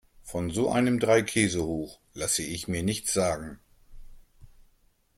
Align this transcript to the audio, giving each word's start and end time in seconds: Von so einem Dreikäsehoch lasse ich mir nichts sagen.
Von 0.23 0.49
so 0.49 0.71
einem 0.71 0.99
Dreikäsehoch 0.99 1.99
lasse 2.15 2.41
ich 2.41 2.67
mir 2.67 2.81
nichts 2.81 3.13
sagen. 3.13 3.59